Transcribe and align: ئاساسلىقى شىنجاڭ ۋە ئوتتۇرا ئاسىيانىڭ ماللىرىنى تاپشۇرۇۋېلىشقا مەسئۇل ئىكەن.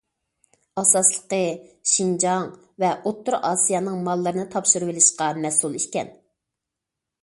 ئاساسلىقى 0.81 1.41
شىنجاڭ 1.91 2.49
ۋە 2.85 2.91
ئوتتۇرا 2.97 3.43
ئاسىيانىڭ 3.51 4.03
ماللىرىنى 4.09 4.51
تاپشۇرۇۋېلىشقا 4.57 5.33
مەسئۇل 5.45 5.83
ئىكەن. 5.83 6.15